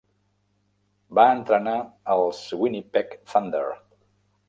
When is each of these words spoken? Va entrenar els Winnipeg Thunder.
Va 1.19 1.27
entrenar 1.35 1.77
els 2.17 2.43
Winnipeg 2.65 3.17
Thunder. 3.31 3.67